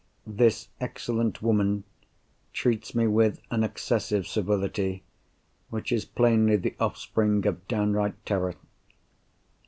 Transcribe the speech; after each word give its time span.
This 0.25 0.69
excellent 0.79 1.43
woman 1.43 1.83
treats 2.53 2.95
me 2.95 3.05
with 3.05 3.39
an 3.51 3.63
excessive 3.63 4.25
civility 4.25 5.03
which 5.69 5.91
is 5.91 6.05
plainly 6.05 6.55
the 6.55 6.75
offspring 6.79 7.45
of 7.45 7.67
down 7.67 7.93
right 7.93 8.15
terror. 8.25 8.55